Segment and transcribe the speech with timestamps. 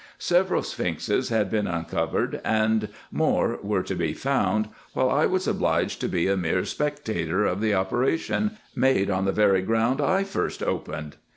[0.17, 6.01] Several Sphinxes had been uncovered, and more were to be found, while I was obliged
[6.01, 10.23] to be a mere spec tator of the operation, made on the very ground I
[10.23, 11.17] first opened.